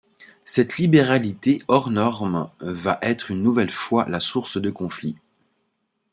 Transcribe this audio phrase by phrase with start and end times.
[0.45, 5.19] Cette libéralité hors normes va être une nouvelle fois la source de conflits.